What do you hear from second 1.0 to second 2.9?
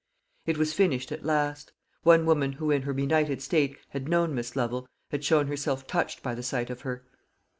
at last. One woman, who in